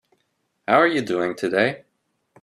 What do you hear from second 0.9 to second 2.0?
doing today?